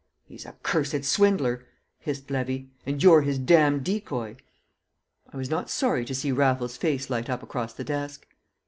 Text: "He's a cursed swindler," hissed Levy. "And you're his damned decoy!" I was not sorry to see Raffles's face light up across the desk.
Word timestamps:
"He's 0.25 0.47
a 0.47 0.55
cursed 0.63 1.03
swindler," 1.05 1.67
hissed 1.99 2.31
Levy. 2.31 2.71
"And 2.87 3.03
you're 3.03 3.21
his 3.21 3.37
damned 3.37 3.83
decoy!" 3.83 4.37
I 5.31 5.37
was 5.37 5.51
not 5.51 5.69
sorry 5.69 6.05
to 6.05 6.15
see 6.15 6.31
Raffles's 6.31 6.75
face 6.75 7.11
light 7.11 7.29
up 7.29 7.43
across 7.43 7.73
the 7.75 7.83
desk. 7.83 8.25